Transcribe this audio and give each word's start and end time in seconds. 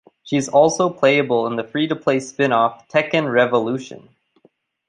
She 0.23 0.35
is 0.35 0.49
also 0.49 0.89
playable 0.89 1.45
in 1.45 1.57
the 1.57 1.63
free-to-play 1.63 2.21
spin-off 2.21 2.87
"Tekken 2.87 3.31
Revolution". 3.31 4.09